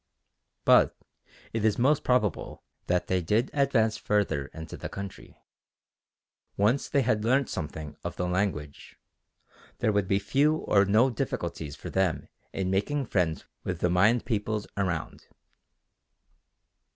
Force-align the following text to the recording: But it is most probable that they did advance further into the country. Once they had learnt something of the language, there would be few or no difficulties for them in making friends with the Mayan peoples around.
But 0.65 0.97
it 1.53 1.63
is 1.63 1.77
most 1.77 2.03
probable 2.03 2.63
that 2.87 3.05
they 3.05 3.21
did 3.21 3.51
advance 3.53 3.97
further 3.97 4.47
into 4.47 4.75
the 4.75 4.89
country. 4.89 5.37
Once 6.57 6.89
they 6.89 7.03
had 7.03 7.23
learnt 7.23 7.49
something 7.51 7.95
of 8.03 8.15
the 8.15 8.27
language, 8.27 8.97
there 9.77 9.91
would 9.91 10.07
be 10.07 10.17
few 10.17 10.55
or 10.55 10.85
no 10.85 11.11
difficulties 11.11 11.75
for 11.75 11.91
them 11.91 12.27
in 12.51 12.71
making 12.71 13.05
friends 13.05 13.45
with 13.63 13.79
the 13.79 13.91
Mayan 13.91 14.21
peoples 14.21 14.65
around. 14.75 15.27